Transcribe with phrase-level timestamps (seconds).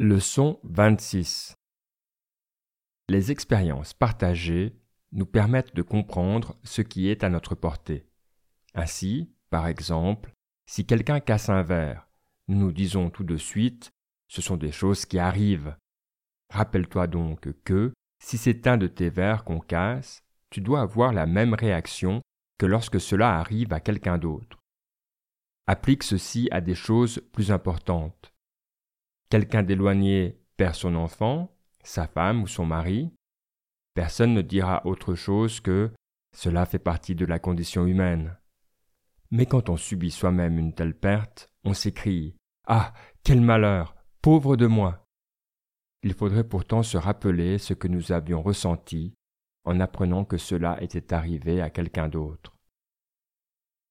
[0.00, 1.54] Leçon 26
[3.08, 4.74] Les expériences partagées
[5.12, 8.04] nous permettent de comprendre ce qui est à notre portée.
[8.74, 10.32] Ainsi, par exemple,
[10.66, 12.08] si quelqu'un casse un verre,
[12.48, 13.92] nous nous disons tout de suite
[14.26, 15.76] ce sont des choses qui arrivent.
[16.50, 21.26] Rappelle-toi donc que, si c'est un de tes verres qu'on casse, tu dois avoir la
[21.26, 22.20] même réaction
[22.58, 24.58] que lorsque cela arrive à quelqu'un d'autre.
[25.68, 28.33] Applique ceci à des choses plus importantes.
[29.30, 33.12] Quelqu'un d'éloigné perd son enfant, sa femme ou son mari.
[33.94, 35.92] Personne ne dira autre chose que
[36.34, 38.36] cela fait partie de la condition humaine.
[39.30, 42.92] Mais quand on subit soi-même une telle perte, on s'écrie Ah,
[43.22, 45.06] quel malheur Pauvre de moi
[46.02, 49.14] Il faudrait pourtant se rappeler ce que nous avions ressenti
[49.64, 52.53] en apprenant que cela était arrivé à quelqu'un d'autre.